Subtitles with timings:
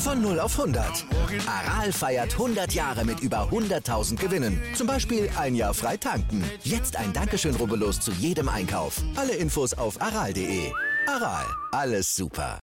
[0.00, 1.04] Von 0 auf 100.
[1.46, 4.58] Aral feiert 100 Jahre mit über 100.000 Gewinnen.
[4.74, 6.42] Zum Beispiel ein Jahr frei tanken.
[6.64, 9.02] Jetzt ein Dankeschön, rubbellos zu jedem Einkauf.
[9.14, 10.72] Alle Infos auf aral.de.
[11.06, 12.58] Aral, alles super.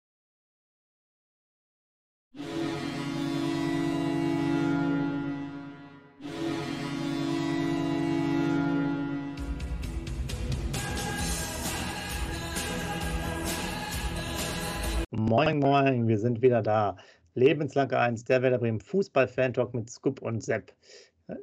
[15.11, 16.97] Moin, moin, wir sind wieder da.
[17.37, 20.73] Lebenslang eins, der Werder Bremen Fußball-Fan-Talk mit Scoop und Sepp.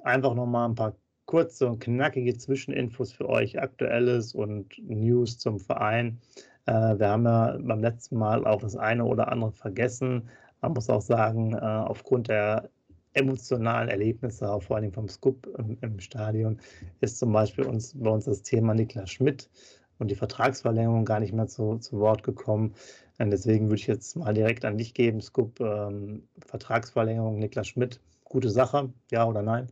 [0.03, 6.19] Einfach nochmal ein paar kurze und knackige Zwischeninfos für euch, Aktuelles und News zum Verein.
[6.65, 10.29] Äh, wir haben ja beim letzten Mal auch das eine oder andere vergessen.
[10.61, 12.69] Man muss auch sagen, äh, aufgrund der
[13.13, 16.59] emotionalen Erlebnisse, auch vor allem vom Scoop im, im, Stadion,
[17.01, 19.49] ist zum Beispiel uns, bei uns das Thema Niklas Schmidt
[19.99, 22.75] und die Vertragsverlängerung gar nicht mehr zu, zu Wort gekommen.
[23.19, 27.99] Und deswegen würde ich jetzt mal direkt an dich geben, Scoop, ähm, Vertragsverlängerung, Niklas Schmidt,
[28.23, 29.71] gute Sache, ja oder nein?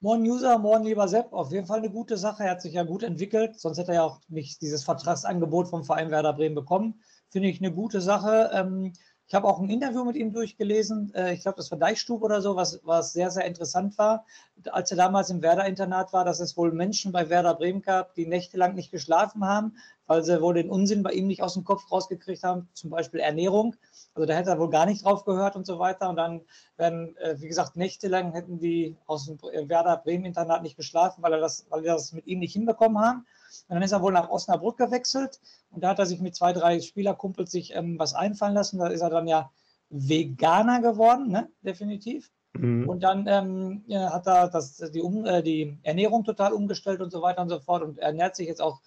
[0.00, 2.44] Moin User, moin lieber Sepp, auf jeden Fall eine gute Sache.
[2.44, 5.82] Er hat sich ja gut entwickelt, sonst hätte er ja auch nicht dieses Vertragsangebot vom
[5.82, 7.00] Verein Werder Bremen bekommen.
[7.30, 8.50] Finde ich eine gute Sache.
[8.52, 8.92] Ähm,
[9.26, 11.14] ich habe auch ein Interview mit ihm durchgelesen.
[11.14, 14.26] Äh, ich glaube, das war Deichstub oder so, was, was sehr, sehr interessant war.
[14.70, 18.26] Als er damals im Werder-Internat war, dass es wohl Menschen bei Werder Bremen gab, die
[18.26, 21.90] nächtelang nicht geschlafen haben, weil sie wohl den Unsinn bei ihm nicht aus dem Kopf
[21.90, 23.76] rausgekriegt haben, zum Beispiel Ernährung.
[24.14, 26.10] Also da hätte er wohl gar nicht drauf gehört und so weiter.
[26.10, 26.42] Und dann
[26.76, 29.38] werden, äh, wie gesagt, nächtelang hätten die aus dem
[29.68, 33.26] Werder Bremen-Internat nicht geschlafen, weil er das, weil wir das mit ihm nicht hinbekommen haben.
[33.68, 36.52] Und dann ist er wohl nach Osnabrück gewechselt und da hat er sich mit zwei,
[36.52, 38.78] drei Spielerkumpels sich ähm, was einfallen lassen.
[38.78, 39.50] Da ist er dann ja
[39.90, 41.48] Veganer geworden, ne?
[41.62, 42.30] definitiv.
[42.54, 42.88] Mhm.
[42.88, 47.22] Und dann ähm, hat er das, die, um, äh, die Ernährung total umgestellt und so
[47.22, 48.80] weiter und so fort und ernährt sich jetzt auch,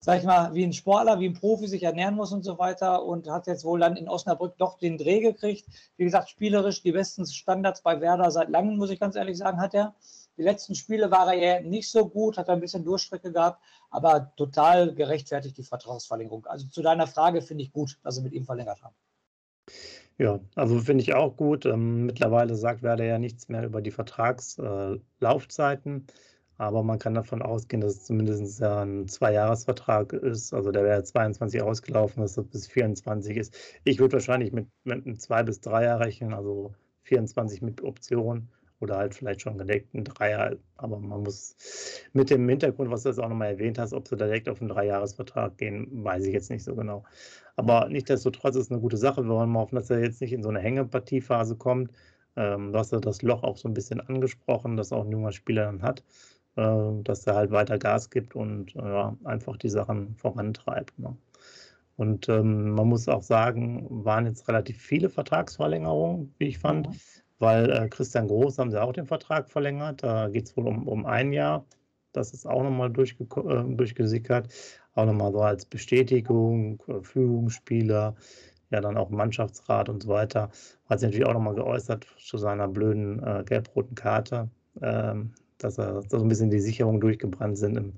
[0.00, 3.04] sag ich mal, wie ein Sportler, wie ein Profi sich ernähren muss und so weiter
[3.04, 5.66] und hat jetzt wohl dann in Osnabrück doch den Dreh gekriegt.
[5.96, 9.60] Wie gesagt, spielerisch die besten Standards bei Werder seit langem, muss ich ganz ehrlich sagen,
[9.60, 9.94] hat er.
[10.38, 14.32] Die letzten Spiele war er ja nicht so gut, hat ein bisschen Durchstrecke gehabt, aber
[14.36, 16.44] total gerechtfertigt die Vertragsverlängerung.
[16.46, 18.94] Also zu deiner Frage finde ich gut, dass sie mit ihm verlängert haben.
[20.18, 21.66] Ja, also finde ich auch gut.
[21.66, 26.06] Ähm, mittlerweile sagt Werder ja nichts mehr über die Vertragslaufzeiten,
[26.58, 30.54] aber man kann davon ausgehen, dass es zumindest ein Zweijahresvertrag ist.
[30.54, 33.54] Also der wäre 22 ausgelaufen, dass es bis 24 ist.
[33.84, 38.48] Ich würde wahrscheinlich mit, mit einem zwei bis drei Jahr rechnen, also 24 mit Option
[38.80, 40.56] oder halt vielleicht schon gedeckten Dreier.
[40.76, 41.56] Aber man muss
[42.12, 44.68] mit dem Hintergrund, was du jetzt auch nochmal erwähnt hast, ob sie direkt auf einen
[44.68, 47.04] Dreijahresvertrag gehen, weiß ich jetzt nicht so genau.
[47.56, 49.22] Aber nichtsdestotrotz ist es eine gute Sache.
[49.22, 51.90] Wir wollen mal hoffen, dass er jetzt nicht in so eine Hängepartiephase kommt.
[52.36, 55.32] Ähm, du hast ja das Loch auch so ein bisschen angesprochen, das auch ein junger
[55.32, 56.04] Spieler dann hat,
[56.56, 60.98] äh, dass er halt weiter Gas gibt und äh, einfach die Sachen vorantreibt.
[60.98, 61.16] Ne?
[61.96, 66.88] Und ähm, man muss auch sagen, waren jetzt relativ viele Vertragsverlängerungen, wie ich fand.
[67.38, 70.02] Weil äh, Christian Groß haben sie auch den Vertrag verlängert.
[70.02, 71.66] Da geht es wohl um, um ein Jahr.
[72.12, 74.48] Das ist auch nochmal äh, durchgesickert.
[74.94, 78.14] Auch nochmal so als Bestätigung, äh, Führungsspieler,
[78.70, 80.50] ja dann auch Mannschaftsrat und so weiter.
[80.86, 84.48] Hat sich natürlich auch nochmal geäußert zu seiner blöden äh, gelb-roten Karte,
[84.80, 87.92] ähm, dass er so ein bisschen die Sicherungen durchgebrannt sind im,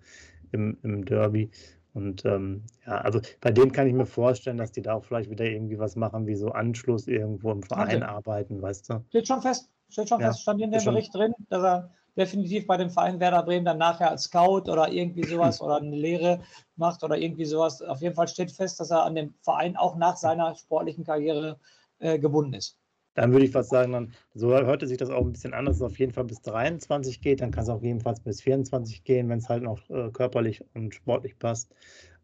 [0.52, 1.50] im, im Derby.
[1.94, 5.30] Und ähm, ja, also bei dem kann ich mir vorstellen, dass die da auch vielleicht
[5.30, 9.04] wieder irgendwie was machen, wie so Anschluss irgendwo im Verein arbeiten, weißt du?
[9.08, 12.66] Steht schon fest, steht schon ja, fest, stand in dem Bericht drin, dass er definitiv
[12.66, 16.40] bei dem Verein Werder Bremen dann nachher als Scout oder irgendwie sowas oder eine Lehre
[16.76, 17.82] macht oder irgendwie sowas.
[17.82, 21.58] Auf jeden Fall steht fest, dass er an dem Verein auch nach seiner sportlichen Karriere
[21.98, 22.77] äh, gebunden ist
[23.18, 25.88] dann würde ich fast sagen, dann, so hörte sich das auch ein bisschen anders, dass
[25.88, 29.28] es auf jeden Fall bis 23 geht, dann kann es auch jedenfalls bis 24 gehen,
[29.28, 31.74] wenn es halt noch äh, körperlich und sportlich passt.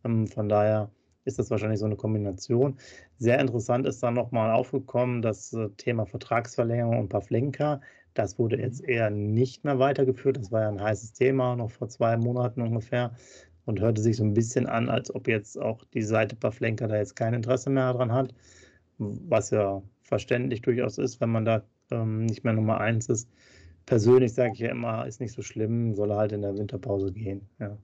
[0.05, 0.93] Ähm, von daher
[1.25, 2.79] ist das wahrscheinlich so eine Kombination.
[3.19, 7.81] Sehr interessant ist dann nochmal aufgekommen, das äh, Thema Vertragsverlängerung und Pavlenka.
[8.15, 8.89] Das wurde jetzt mhm.
[8.89, 10.37] eher nicht mehr weitergeführt.
[10.37, 13.17] Das war ja ein heißes Thema, noch vor zwei Monaten ungefähr.
[13.65, 16.99] Und hörte sich so ein bisschen an, als ob jetzt auch die Seite Pavlenka da
[16.99, 18.33] jetzt kein Interesse mehr daran hat.
[18.99, 23.29] Was ja verständlich durchaus ist, wenn man da ähm, nicht mehr Nummer eins ist.
[23.87, 27.13] Persönlich sage ich ja immer, ist nicht so schlimm, soll er halt in der Winterpause
[27.13, 27.49] gehen.
[27.59, 27.77] Ja.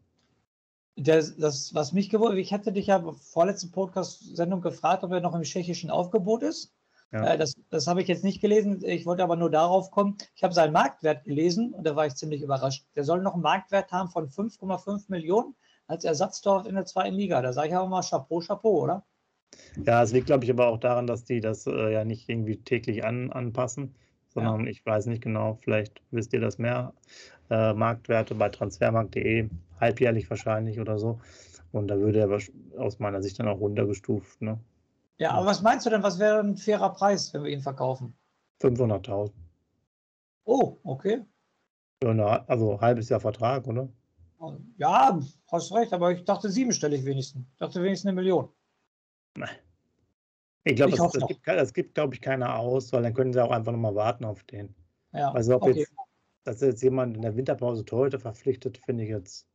[0.96, 5.34] Das, das, was mich gewundert, ich hatte dich ja vorletzte Podcast-Sendung gefragt, ob er noch
[5.34, 6.74] im tschechischen Aufgebot ist.
[7.12, 7.24] Ja.
[7.24, 8.82] Äh, das, das habe ich jetzt nicht gelesen.
[8.84, 10.16] Ich wollte aber nur darauf kommen.
[10.34, 12.86] Ich habe seinen Marktwert gelesen und da war ich ziemlich überrascht.
[12.94, 15.54] Der soll noch einen Marktwert haben von 5,5 Millionen
[15.86, 17.42] als Ersatztorwart in der zweiten Liga.
[17.42, 19.04] Da sage ich aber mal Chapeau, Chapeau, oder?
[19.84, 22.56] Ja, es liegt, glaube ich, aber auch daran, dass die das äh, ja nicht irgendwie
[22.56, 23.94] täglich an, anpassen,
[24.28, 24.70] sondern ja.
[24.70, 26.92] ich weiß nicht genau, vielleicht wisst ihr das mehr.
[27.50, 29.48] Äh, Marktwerte bei transfermarkt.de,
[29.80, 31.20] halbjährlich wahrscheinlich oder so.
[31.72, 34.40] Und da würde er aus meiner Sicht dann auch runtergestuft.
[34.42, 34.58] Ne?
[35.18, 38.14] Ja, aber was meinst du denn, was wäre ein fairer Preis, wenn wir ihn verkaufen?
[38.62, 39.32] 500.000.
[40.44, 41.24] Oh, okay.
[42.04, 43.88] Eine, also halbes Jahr Vertrag, oder?
[44.78, 45.20] Ja,
[45.52, 47.44] hast recht, aber ich dachte siebenstellig wenigstens.
[47.52, 48.48] Ich dachte wenigstens eine Million.
[50.64, 53.50] Ich glaube, das, das, gibt, gibt, glaube ich, keiner aus, weil dann können sie auch
[53.50, 54.74] einfach nochmal warten auf den.
[55.12, 55.80] Ja, also ob okay.
[55.80, 55.92] jetzt,
[56.44, 59.46] dass jetzt jemand in der Winterpause heute verpflichtet, finde ich jetzt.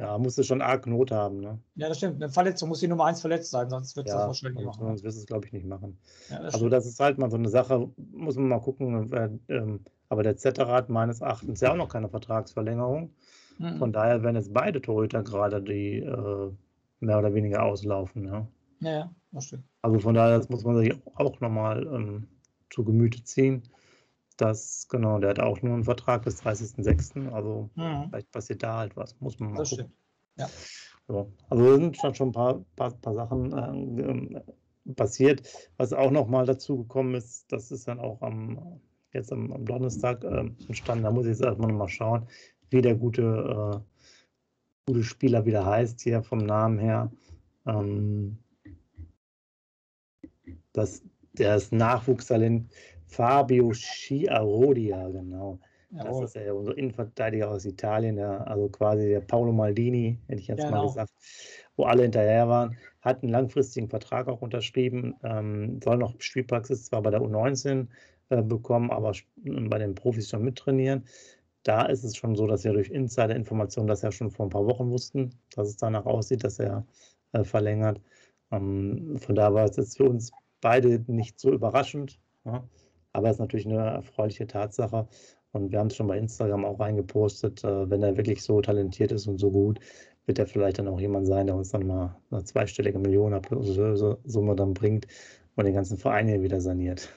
[0.00, 1.58] Ja, musste schon arg Not haben, ne?
[1.74, 2.22] Ja, das stimmt.
[2.22, 4.80] Eine Verletzung muss die Nummer eins verletzt sein, sonst wird es ja, das wahrscheinlich machen.
[4.80, 5.98] Sonst wirst du es, glaube ich, nicht machen.
[6.30, 9.12] Ja, das also, das ist halt mal so eine Sache, muss man mal gucken.
[9.12, 13.12] Äh, ähm, aber der Zetter hat meines Erachtens ja auch noch keine Vertragsverlängerung.
[13.58, 13.78] Mhm.
[13.78, 16.52] Von daher werden jetzt beide Torhüter gerade die äh,
[17.00, 18.24] mehr oder weniger auslaufen.
[18.26, 18.48] Ja,
[18.80, 19.64] ja das stimmt.
[19.82, 22.28] Also von daher, das muss man sich auch nochmal ähm,
[22.70, 23.62] zu Gemüte ziehen.
[24.36, 27.30] Das, genau, der hat auch nur einen Vertrag bis 30.06.
[27.30, 28.06] Also mhm.
[28.08, 29.86] vielleicht passiert da halt was, muss man mal das gucken.
[29.86, 29.98] Stimmt.
[30.36, 30.48] Ja.
[31.08, 31.32] So.
[31.48, 34.40] Also sind schon ein paar, paar, paar Sachen äh, ähm,
[34.94, 35.42] passiert.
[35.76, 38.80] Was auch nochmal dazu gekommen ist, das ist dann auch am,
[39.12, 42.28] jetzt am, am Donnerstag äh, entstanden, da muss ich jetzt erstmal nochmal schauen,
[42.70, 43.97] wie der gute äh,
[44.88, 47.12] gute Spieler wieder heißt hier vom Namen her.
[47.66, 48.38] Ähm,
[50.72, 51.02] das,
[51.34, 52.72] das Nachwuchstalent
[53.06, 55.58] Fabio Schiarodia, genau.
[55.90, 56.22] Jawohl.
[56.22, 60.48] Das ist ja unser Innenverteidiger aus Italien, der, also quasi der Paolo Maldini, hätte ich
[60.48, 60.82] jetzt genau.
[60.82, 61.12] mal gesagt,
[61.76, 62.76] wo alle hinterher waren.
[63.02, 67.88] Hat einen langfristigen Vertrag auch unterschrieben, ähm, soll noch Spielpraxis zwar bei der U19
[68.30, 71.04] äh, bekommen, aber bei den Profis schon mittrainieren
[71.62, 74.66] da ist es schon so, dass wir durch Insider-Informationen das ja schon vor ein paar
[74.66, 76.86] Wochen wussten, dass es danach aussieht, dass er
[77.32, 78.00] äh, verlängert.
[78.50, 82.66] Ähm, von daher war es jetzt für uns beide nicht so überraschend, ja?
[83.12, 85.08] aber es ist natürlich eine erfreuliche Tatsache.
[85.52, 89.12] Und wir haben es schon bei Instagram auch reingepostet, äh, wenn er wirklich so talentiert
[89.12, 89.80] ist und so gut,
[90.26, 94.74] wird er vielleicht dann auch jemand sein, der uns dann mal eine zweistellige Millionen-Summe dann
[94.74, 95.06] bringt
[95.56, 97.12] und den ganzen Verein hier wieder saniert.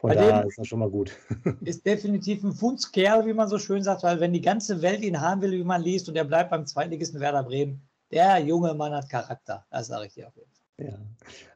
[0.00, 1.12] Von daher ist das schon mal gut.
[1.62, 5.20] Ist definitiv ein Fundskerl, wie man so schön sagt, weil wenn die ganze Welt ihn
[5.20, 8.94] haben will, wie man liest, und er bleibt beim Zweitligisten Werder Bremen, der junge Mann
[8.94, 9.66] hat Charakter.
[9.70, 10.86] Das sage ich dir auf jeden Fall.
[10.88, 10.98] Ja,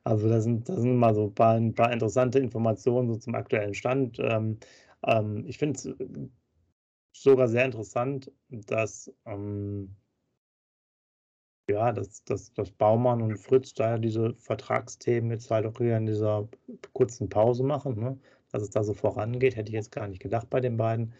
[0.04, 3.34] also das sind, das sind mal so ein paar, ein paar interessante Informationen so zum
[3.34, 4.18] aktuellen Stand.
[4.20, 4.58] Ähm,
[5.06, 5.88] ähm, ich finde es
[7.12, 9.96] sogar sehr interessant, dass ähm,
[11.68, 16.06] ja, dass, dass, dass Baumann und Fritz da diese Vertragsthemen jetzt halt auch hier in
[16.06, 16.48] dieser
[16.92, 17.98] kurzen Pause machen.
[17.98, 18.18] Ne?
[18.54, 21.12] Dass es da so vorangeht, hätte ich jetzt gar nicht gedacht bei den beiden.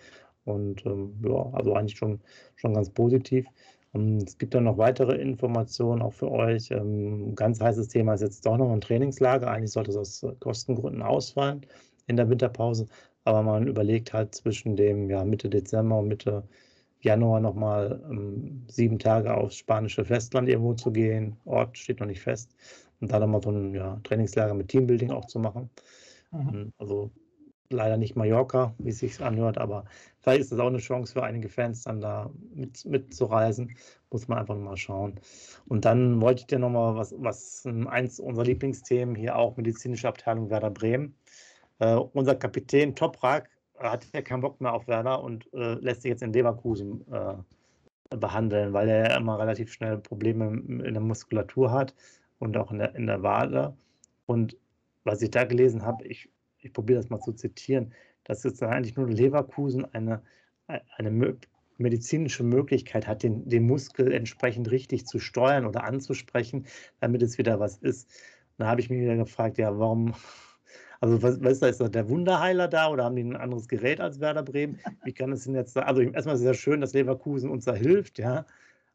[0.44, 2.20] Und ähm, ja, also eigentlich schon,
[2.54, 3.46] schon ganz positiv.
[3.92, 6.70] Und ähm, es gibt dann noch weitere Informationen auch für euch.
[6.70, 9.50] Ähm, ganz heißes Thema ist jetzt doch noch ein Trainingslager.
[9.50, 11.66] Eigentlich sollte es aus Kostengründen ausfallen
[12.06, 12.86] in der Winterpause.
[13.25, 16.44] Aber man überlegt halt zwischen dem ja, Mitte Dezember und Mitte
[17.00, 21.36] Januar nochmal ähm, sieben Tage aufs spanische Festland irgendwo zu gehen.
[21.46, 22.54] Ort steht noch nicht fest.
[23.00, 25.69] Und da nochmal so ein ja, Trainingslager mit Teambuilding auch zu machen.
[26.32, 26.48] Mhm.
[26.48, 27.10] Ähm, also
[27.70, 29.84] leider nicht Mallorca, wie es sich anhört, aber
[30.20, 33.77] vielleicht ist das auch eine Chance für einige Fans, dann da mit, mitzureisen.
[34.10, 35.20] Muss man einfach mal schauen.
[35.67, 40.08] Und dann wollte ich dir nochmal was, was ähm, eins unserer Lieblingsthemen hier auch medizinische
[40.08, 41.17] Abteilung Werder Bremen.
[41.81, 46.10] Äh, unser Kapitän Toprak hat er keinen Bock mehr auf Werder und äh, lässt sich
[46.10, 51.94] jetzt in Leverkusen äh, behandeln, weil er immer relativ schnell Probleme in der Muskulatur hat
[52.39, 53.77] und auch in der, in der Wade.
[54.27, 54.56] Und
[55.05, 56.31] was ich da gelesen habe, ich,
[56.65, 57.93] ich probiere das mal zu zitieren,
[58.25, 60.23] dass jetzt eigentlich nur Leverkusen eine,
[60.67, 61.37] eine
[61.77, 66.67] medizinische Möglichkeit hat, den, den Muskel entsprechend richtig zu steuern oder anzusprechen,
[67.01, 68.11] damit es wieder was ist.
[68.56, 70.15] Da habe ich mich wieder gefragt, ja, warum,
[71.01, 73.69] also was, was ist da, ist da der Wunderheiler da oder haben die ein anderes
[73.69, 74.79] Gerät als Werder Bremen?
[75.05, 77.75] Wie kann es denn jetzt, also erstmal ist es ja schön, dass Leverkusen uns da
[77.75, 78.47] hilft, ja,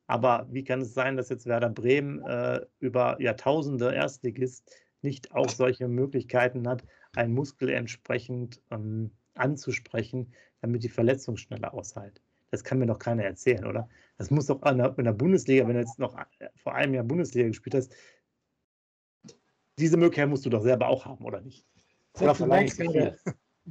[0.08, 5.50] aber wie kann es sein, dass jetzt Werder Bremen äh, über Jahrtausende Erstligist nicht auch
[5.50, 6.84] solche Möglichkeiten hat,
[7.16, 12.22] einen Muskel entsprechend ähm, anzusprechen, damit die Verletzung schneller aushält?
[12.52, 13.90] Das kann mir doch keiner erzählen, oder?
[14.18, 17.48] Das muss doch in der Bundesliga, wenn du jetzt noch äh, vor einem Jahr Bundesliga
[17.48, 17.94] gespielt hast,
[19.78, 21.66] diese Möglichkeit musst du doch selber auch haben, oder nicht?
[22.18, 22.82] Du merkst,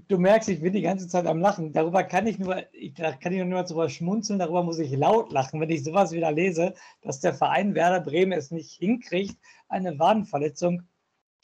[0.09, 1.73] du merkst, ich bin die ganze Zeit am Lachen.
[1.73, 5.61] Darüber kann ich nur, ich, kann ich nur darüber schmunzeln, darüber muss ich laut lachen,
[5.61, 9.37] wenn ich sowas wieder lese, dass der Verein Werder Bremen es nicht hinkriegt,
[9.69, 10.83] eine Wadenverletzung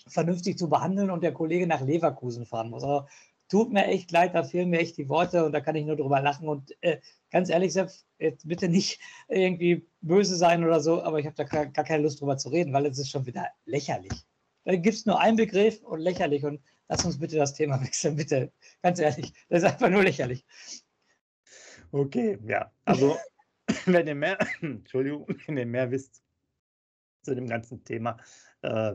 [0.06, 2.84] vernünftig zu behandeln und der Kollege nach Leverkusen fahren muss.
[2.84, 3.06] Also,
[3.48, 5.96] tut mir echt leid, da fehlen mir echt die Worte und da kann ich nur
[5.96, 6.48] drüber lachen.
[6.48, 11.26] Und äh, ganz ehrlich, Sepp, jetzt bitte nicht irgendwie böse sein oder so, aber ich
[11.26, 14.12] habe da gar, gar, keine Lust drüber zu reden, weil es ist schon wieder lächerlich.
[14.64, 18.16] Da gibt es nur einen Begriff und lächerlich und lass uns bitte das Thema wechseln,
[18.16, 18.52] bitte.
[18.82, 20.44] Ganz ehrlich, das ist einfach nur lächerlich.
[21.92, 22.72] Okay, ja.
[22.84, 23.16] Also,
[23.86, 26.22] wenn ihr mehr, Entschuldigung, wenn ihr mehr wisst
[27.22, 28.18] zu dem ganzen Thema
[28.62, 28.94] äh,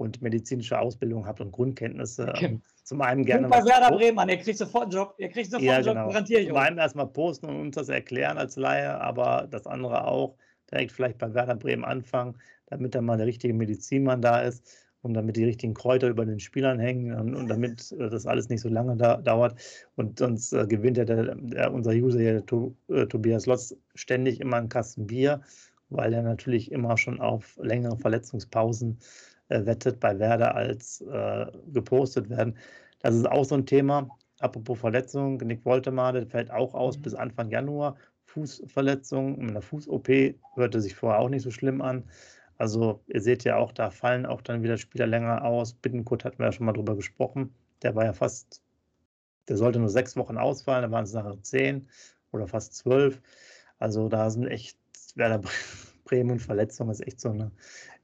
[0.00, 2.46] und medizinische Ausbildung habt und Grundkenntnisse, okay.
[2.46, 3.48] ähm, zum einen gerne.
[3.48, 5.14] Bei Werder Bremen an, ihr kriegt sofort einen Job.
[5.18, 6.08] Ihr kriegt sofort ja, einen Job, genau.
[6.08, 10.06] garantiere ich Zum einen erstmal posten und uns das erklären als Laie, aber das andere
[10.06, 10.36] auch
[10.72, 14.66] direkt vielleicht bei Werder Bremen anfangen, damit dann mal der richtige Medizinmann da ist
[15.02, 18.48] und damit die richtigen Kräuter über den Spielern hängen und, und damit äh, das alles
[18.48, 19.60] nicht so lange da, dauert.
[19.96, 24.40] Und sonst äh, gewinnt ja der, der, unser User hier, to, äh, Tobias Lotz, ständig
[24.40, 25.42] immer einen Kasten Bier,
[25.90, 28.98] weil er natürlich immer schon auf längere Verletzungspausen
[29.50, 32.56] wettet bei Werder als äh, gepostet werden.
[33.00, 34.08] Das ist auch so ein Thema.
[34.40, 37.02] Apropos Verletzung, Nick Woltemade fällt auch aus mhm.
[37.02, 37.96] bis Anfang Januar.
[38.24, 40.08] Fußverletzung, mit einer Fuß-OP
[40.54, 42.04] hörte sich vorher auch nicht so schlimm an.
[42.58, 45.72] Also ihr seht ja auch, da fallen auch dann wieder Spieler länger aus.
[45.72, 47.54] Bittenkurt hatten wir ja schon mal drüber gesprochen.
[47.82, 48.62] Der war ja fast,
[49.48, 51.88] der sollte nur sechs Wochen ausfallen, da waren es nachher zehn
[52.32, 53.20] oder fast zwölf.
[53.78, 54.78] Also da sind echt,
[55.16, 55.40] Werder
[56.04, 57.50] Bremen und Verletzung ist echt so eine,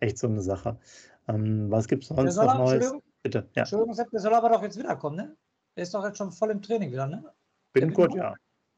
[0.01, 0.79] echt so eine Sache.
[1.29, 2.73] Ähm, was gibt es sonst noch Neues?
[2.75, 3.63] Entschuldigung, Bitte, ja.
[3.63, 5.37] Entschuldigung, der soll aber doch jetzt wiederkommen, ne?
[5.77, 7.25] Der ist doch jetzt schon voll im Training wieder, ne?
[7.73, 8.35] Bittenkurt, ja.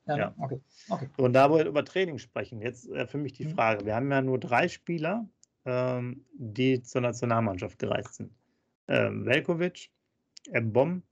[0.06, 0.34] Ja, ja.
[0.38, 0.60] Okay.
[0.88, 1.08] okay.
[1.18, 2.62] Und da wollen wir über Training sprechen.
[2.62, 3.50] Jetzt äh, für mich die mhm.
[3.50, 3.84] Frage.
[3.84, 5.28] Wir haben ja nur drei Spieler,
[5.66, 8.32] ähm, die zur Nationalmannschaft gereist sind.
[8.88, 9.90] Ähm, Velkovic,
[10.50, 11.02] Mbom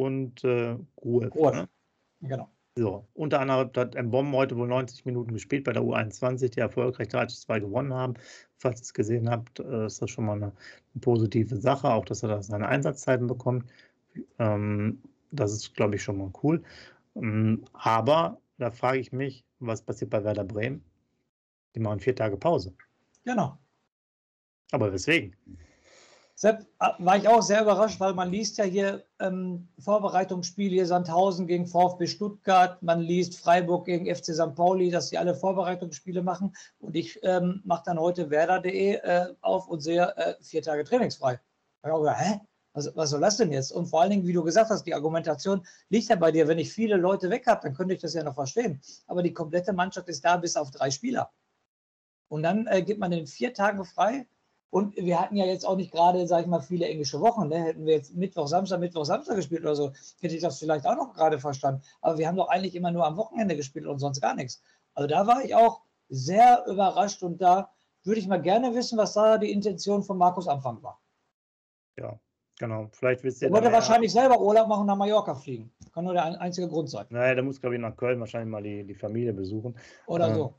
[0.00, 1.34] und äh, Gruev.
[1.34, 1.68] Ne?
[2.22, 2.48] Genau.
[2.78, 7.08] So, unter anderem hat Mbom heute wohl 90 Minuten gespielt bei der U21, die erfolgreich
[7.08, 8.14] 3 2 gewonnen haben.
[8.56, 12.04] Falls ihr es gesehen habt, äh, ist das schon mal eine, eine, positive Sache, auch
[12.04, 13.68] dass er da seine Einsatzzeiten bekommt.
[14.38, 16.62] Ähm, das ist, glaube ich, schon mal cool.
[17.16, 20.84] Ähm, aber da frage ich mich, was passiert bei Werder Bremen?
[21.74, 22.72] Die machen vier Tage Pause.
[23.24, 23.58] Genau.
[24.70, 25.34] Aber weswegen?
[26.40, 30.86] Sepp, äh, war ich auch sehr überrascht, weil man liest ja hier ähm, Vorbereitungsspiele, hier
[30.86, 34.54] Sandhausen gegen VfB Stuttgart, man liest Freiburg gegen FC St.
[34.54, 36.54] Pauli, dass sie alle Vorbereitungsspiele machen.
[36.78, 41.40] Und ich ähm, mache dann heute werder.de äh, auf und sehe äh, vier Tage trainingsfrei.
[41.82, 42.40] Ich habe gedacht, hä?
[42.72, 43.72] Was, was soll das denn jetzt?
[43.72, 46.46] Und vor allen Dingen, wie du gesagt hast, die Argumentation liegt ja bei dir.
[46.46, 48.80] Wenn ich viele Leute weg habe, dann könnte ich das ja noch verstehen.
[49.08, 51.32] Aber die komplette Mannschaft ist da bis auf drei Spieler.
[52.28, 54.28] Und dann äh, gibt man den vier Tage frei.
[54.70, 57.48] Und wir hatten ja jetzt auch nicht gerade, sag ich mal, viele englische Wochen.
[57.48, 57.56] Ne?
[57.62, 60.96] Hätten wir jetzt Mittwoch, Samstag, Mittwoch, Samstag gespielt oder so, hätte ich das vielleicht auch
[60.96, 61.82] noch gerade verstanden.
[62.02, 64.62] Aber wir haben doch eigentlich immer nur am Wochenende gespielt und sonst gar nichts.
[64.94, 67.70] Also da war ich auch sehr überrascht und da
[68.04, 71.00] würde ich mal gerne wissen, was da die Intention von Markus Anfang war.
[71.96, 72.18] Ja,
[72.58, 72.88] genau.
[72.92, 73.48] Vielleicht wisst ihr.
[73.48, 75.72] Er wollte wahrscheinlich selber Urlaub machen und nach Mallorca fliegen.
[75.92, 77.06] Kann nur der einzige Grund sein.
[77.10, 79.76] Naja, der muss, glaube ich, nach Köln wahrscheinlich mal die, die Familie besuchen.
[80.06, 80.54] Oder ähm, so.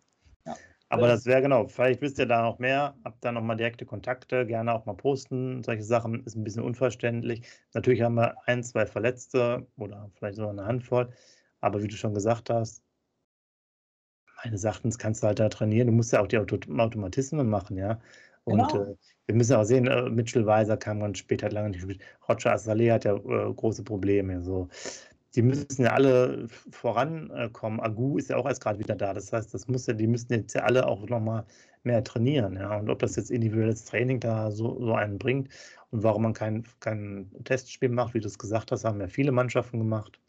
[0.92, 4.46] Aber das wäre genau, vielleicht wisst ihr da noch mehr, habt da nochmal direkte Kontakte,
[4.48, 5.64] gerne auch mal posten.
[5.64, 7.44] Solche Sachen ist ein bisschen unverständlich.
[7.74, 11.14] Natürlich haben wir ein, zwei Verletzte oder vielleicht sogar eine Handvoll.
[11.62, 12.84] Aber wie du schon gesagt hast,
[14.44, 15.88] meines Erachtens kannst du halt da trainieren.
[15.88, 18.00] Du musst ja auch die Automatismen machen, ja.
[18.46, 18.84] Und genau.
[18.84, 18.96] äh,
[19.28, 22.02] wir müssen auch sehen, äh, Mitchell Weiser kam ganz spät, hat lange nicht gespielt.
[22.28, 24.42] Roger Assalé hat ja äh, große Probleme.
[24.42, 24.70] So
[25.36, 27.80] die müssen ja alle vorankommen.
[27.80, 29.14] Agu ist ja auch erst gerade wieder da.
[29.14, 31.46] Das heißt, das muss ja, die müssen jetzt ja alle auch nochmal
[31.84, 32.56] mehr trainieren.
[32.56, 32.78] Ja?
[32.78, 35.50] Und ob das jetzt individuelles Training da so, so einen bringt
[35.92, 39.32] und warum man kein, kein Testspiel macht, wie du es gesagt hast, haben ja viele
[39.32, 40.20] Mannschaften gemacht.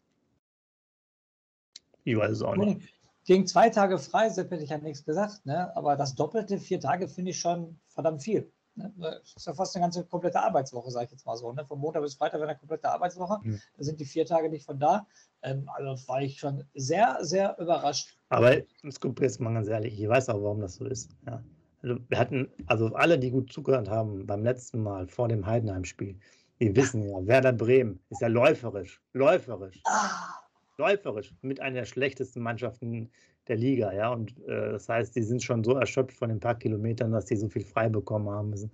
[2.03, 2.93] Ich weiß es auch nicht.
[3.25, 5.75] Gegen zwei Tage frei, hätte ich ja nichts gesagt, ne?
[5.75, 8.51] aber das Doppelte, vier Tage, finde ich schon verdammt viel.
[8.75, 8.93] Ne?
[8.97, 11.51] Das ist ja fast eine ganze komplette Arbeitswoche, sage ich jetzt mal so.
[11.51, 11.65] Ne?
[11.65, 13.39] Von Montag bis Freitag wäre eine komplette Arbeitswoche.
[13.43, 13.61] Mhm.
[13.77, 15.07] Da sind die vier Tage nicht von da.
[15.41, 18.17] Ähm, also war ich schon sehr, sehr überrascht.
[18.29, 21.11] Aber jetzt mal ganz ehrlich, ich weiß auch, warum das so ist.
[21.25, 21.43] Ja.
[21.81, 26.19] Also wir hatten, also alle, die gut zugehört haben beim letzten Mal vor dem Heidenheim-Spiel,
[26.59, 29.81] die wissen ja, Werder Bremen ist ja läuferisch, läuferisch.
[29.85, 30.41] Ah
[30.81, 33.11] läuferisch mit einer der schlechtesten Mannschaften
[33.47, 34.11] der Liga, ja.
[34.11, 37.35] Und äh, das heißt, die sind schon so erschöpft von den paar Kilometern, dass die
[37.35, 38.71] so viel frei bekommen haben müssen,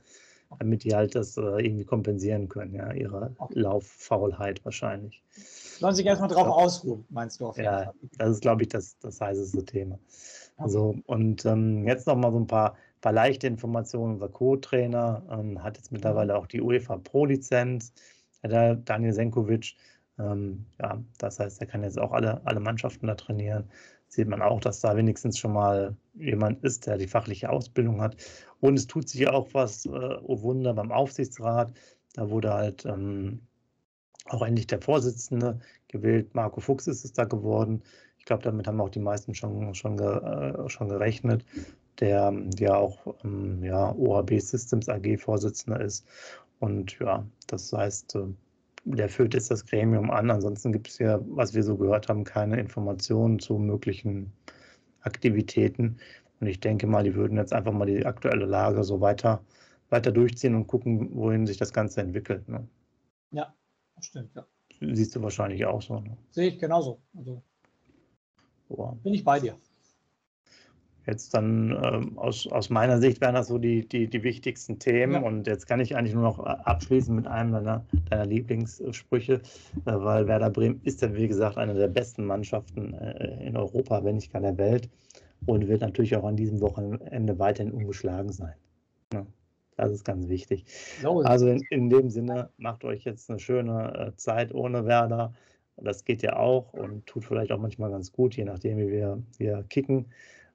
[0.60, 3.60] damit die halt das äh, irgendwie kompensieren können, ja, ihre okay.
[3.60, 5.24] Lauffaulheit wahrscheinlich.
[5.80, 7.48] Sollen sich erstmal drauf ausruhen, meinst du?
[7.48, 7.94] Auf ja, Fall.
[8.18, 10.00] das ist, glaube ich, das, das heißeste Thema.
[10.58, 10.70] Okay.
[10.70, 14.16] So, und ähm, jetzt noch mal so ein paar, paar leichte Informationen.
[14.16, 17.94] Unser Co-Trainer ähm, hat jetzt mittlerweile auch die UEFA Pro-Lizenz.
[18.44, 19.76] Der Daniel Senkovic
[20.20, 23.70] ähm, ja, das heißt, er kann jetzt auch alle, alle Mannschaften da trainieren.
[24.08, 28.16] Sieht man auch, dass da wenigstens schon mal jemand ist, der die fachliche Ausbildung hat.
[28.60, 31.74] Und es tut sich auch was, äh, oh Wunder, beim Aufsichtsrat.
[32.14, 33.42] Da wurde halt ähm,
[34.26, 36.34] auch endlich der Vorsitzende gewählt.
[36.34, 37.84] Marco Fuchs ist es da geworden.
[38.18, 41.46] Ich glaube, damit haben auch die meisten schon, schon, äh, schon gerechnet,
[42.00, 46.06] der ja auch ähm, ja, OHB Systems AG Vorsitzender ist.
[46.60, 48.28] Und ja, das heißt, äh,
[48.96, 50.32] der führt jetzt das Gremium an.
[50.32, 54.32] Ansonsten gibt es ja, was wir so gehört haben, keine Informationen zu möglichen
[55.02, 55.98] Aktivitäten.
[56.40, 59.44] Und ich denke mal, die würden jetzt einfach mal die aktuelle Lage so weiter,
[59.90, 62.48] weiter durchziehen und gucken, wohin sich das Ganze entwickelt.
[62.48, 62.68] Ne?
[63.32, 63.54] Ja,
[63.96, 64.46] das stimmt, ja.
[64.80, 66.00] Siehst du wahrscheinlich auch so.
[66.00, 66.16] Ne?
[66.30, 67.02] Sehe ich genauso.
[67.16, 67.42] Also
[69.04, 69.58] bin ich bei dir.
[71.08, 75.14] Jetzt dann ähm, aus, aus meiner Sicht wären das so die, die, die wichtigsten Themen.
[75.14, 75.22] Ja.
[75.22, 79.40] Und jetzt kann ich eigentlich nur noch abschließen mit einem deiner, deiner Lieblingssprüche, äh,
[79.86, 84.16] weil Werder Bremen ist ja, wie gesagt, eine der besten Mannschaften äh, in Europa, wenn
[84.16, 84.90] nicht gar der Welt.
[85.46, 88.56] Und wird natürlich auch an diesem Wochenende weiterhin ungeschlagen sein.
[89.14, 89.26] Ja,
[89.78, 90.66] das ist ganz wichtig.
[91.24, 95.32] Also in, in, dem Sinne, macht euch jetzt eine schöne äh, Zeit ohne Werder.
[95.78, 99.22] Das geht ja auch und tut vielleicht auch manchmal ganz gut, je nachdem, wie wir,
[99.38, 100.08] wir kicken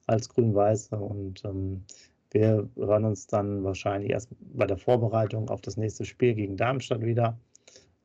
[0.06, 0.97] als Grün-Weiße.
[0.97, 1.85] Und ähm,
[2.30, 7.02] wir hören uns dann wahrscheinlich erst bei der Vorbereitung auf das nächste Spiel gegen Darmstadt
[7.02, 7.38] wieder.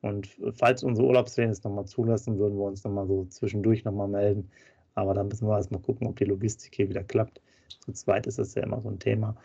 [0.01, 4.49] Und falls unsere Urlaubspläne es nochmal zulassen, würden wir uns nochmal so zwischendurch nochmal melden.
[4.95, 7.41] Aber dann müssen wir erstmal gucken, ob die Logistik hier wieder klappt.
[7.79, 9.35] Zu zweit ist das ja immer so ein Thema.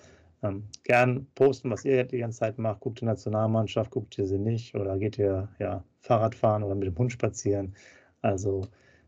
[0.43, 2.81] Ähm, gern posten, was ihr die ganze Zeit macht.
[2.81, 6.89] Guckt die Nationalmannschaft, guckt ihr sie nicht oder geht ihr ja, Fahrrad fahren oder mit
[6.89, 7.75] dem Hund spazieren.
[8.23, 8.63] Also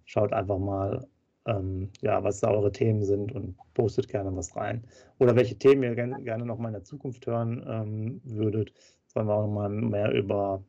[0.05, 1.07] schaut einfach mal,
[1.47, 4.85] ähm, ja, was da eure Themen sind und postet gerne was rein.
[5.19, 8.73] Oder welche Themen ihr gerne, gerne noch mal in der Zukunft hören ähm, würdet.
[9.07, 10.63] Sollen wir auch noch mal mehr über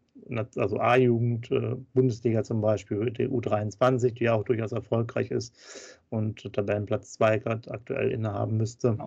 [0.55, 6.51] also A-Jugend, äh, Bundesliga zum Beispiel, die U23, die ja auch durchaus erfolgreich ist und
[6.53, 8.97] Tabellenplatz 2 gerade aktuell innehaben müsste.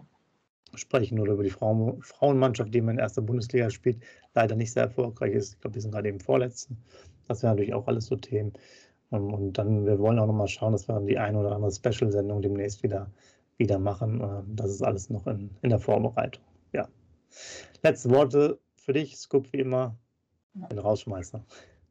[0.75, 4.03] Sprechen oder über die Frauen, Frauenmannschaft, die man in erster Bundesliga spielt,
[4.35, 5.55] leider nicht sehr erfolgreich ist.
[5.55, 6.77] Ich glaube, die sind gerade im Vorletzten.
[7.27, 8.53] Das wären natürlich auch alles so Themen.
[9.13, 12.43] Ähm, und dann, wir wollen auch nochmal schauen, dass wir die eine oder andere Special-Sendung
[12.43, 13.11] demnächst wieder,
[13.57, 14.21] wieder machen.
[14.21, 16.43] Ähm, das ist alles noch in, in der Vorbereitung.
[16.73, 16.89] Ja.
[17.83, 19.95] Letzte Worte für dich, Scoop, wie immer,
[20.55, 21.45] den Rausschmeißer.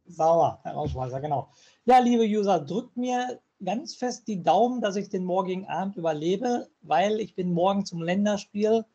[0.08, 1.50] Sauer, Herr Rausschmeißer, genau.
[1.86, 6.68] Ja, liebe User, drückt mir ganz fest die Daumen, dass ich den morgigen Abend überlebe,
[6.82, 8.86] weil ich bin morgen zum Länderspiel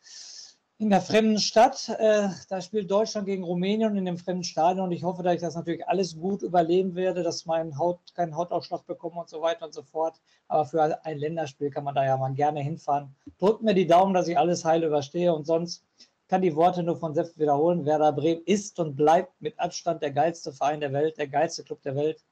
[0.82, 1.88] in der fremden Stadt.
[1.98, 4.86] Äh, da spielt Deutschland gegen Rumänien in dem fremden Stadion.
[4.86, 8.36] Und ich hoffe, dass ich das natürlich alles gut überleben werde, dass mein Haut keinen
[8.36, 10.20] Hautausschlag bekomme und so weiter und so fort.
[10.48, 13.14] Aber für ein Länderspiel kann man da ja mal gerne hinfahren.
[13.38, 15.32] Drückt mir die Daumen, dass ich alles heil überstehe.
[15.32, 15.84] Und sonst
[16.28, 17.86] kann die Worte nur von Sepp wiederholen.
[17.86, 21.80] Werder Bremen ist und bleibt mit Abstand der geilste Verein der Welt, der geilste Club
[21.82, 22.24] der Welt.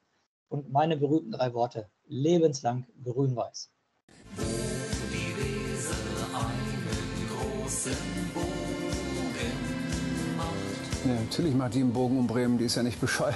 [0.49, 3.71] Und meine berühmten drei Worte: lebenslang grün-weiß.
[11.03, 13.35] Ja, natürlich macht die einen Bogen um Bremen, die ist ja nicht bescheuert.